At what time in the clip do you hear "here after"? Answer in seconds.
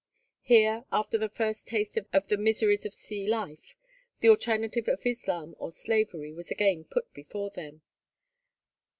0.41-1.19